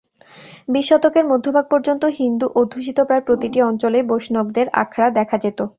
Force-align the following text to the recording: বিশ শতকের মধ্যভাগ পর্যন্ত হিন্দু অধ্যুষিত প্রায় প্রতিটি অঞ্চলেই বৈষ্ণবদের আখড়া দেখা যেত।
বিশ 0.69 0.85
শতকের 0.89 1.25
মধ্যভাগ 1.31 1.65
পর্যন্ত 1.71 2.03
হিন্দু 2.19 2.45
অধ্যুষিত 2.59 2.97
প্রায় 3.07 3.23
প্রতিটি 3.27 3.59
অঞ্চলেই 3.61 4.07
বৈষ্ণবদের 4.09 4.67
আখড়া 4.81 5.07
দেখা 5.17 5.37
যেত। 5.43 5.59